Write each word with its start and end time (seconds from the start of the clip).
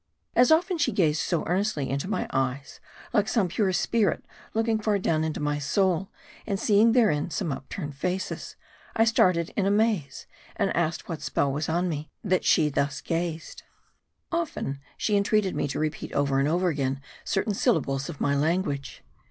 As 0.35 0.51
often 0.51 0.79
she 0.79 0.91
gazed 0.91 1.21
so 1.21 1.45
earnestly 1.45 1.87
into 1.87 2.07
my 2.09 2.25
eyes, 2.31 2.79
like 3.13 3.27
some 3.27 3.47
pure 3.47 3.71
spirit 3.71 4.25
looking 4.55 4.79
far 4.79 4.97
down 4.97 5.23
into 5.23 5.39
my 5.39 5.59
soul, 5.59 6.09
and 6.47 6.59
seeing 6.59 6.93
therein 6.93 7.29
some 7.29 7.51
upturned 7.51 7.93
faces, 7.93 8.55
I 8.95 9.05
started 9.05 9.53
in 9.55 9.67
amaze, 9.67 10.25
and 10.55 10.75
asked 10.75 11.07
what 11.07 11.21
spell 11.21 11.51
was 11.53 11.69
on 11.69 11.87
me, 11.87 12.09
that 12.23 12.41
thus 12.73 12.93
she 12.95 13.03
gazed. 13.03 13.61
Often 14.31 14.79
she 14.97 15.15
entreated 15.15 15.53
me 15.55 15.67
to 15.67 15.77
repeat 15.77 16.11
over 16.13 16.39
and 16.39 16.47
over 16.47 16.69
again 16.69 16.99
cer 17.23 17.43
tain 17.43 17.53
syllables 17.53 18.09
of 18.09 18.19
my 18.19 18.33
language. 18.35 19.03